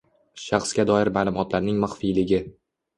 Shaxsga 0.43 0.87
doir 0.93 1.13
ma’lumotlarning 1.19 1.81
maxfiyligi 1.87 2.45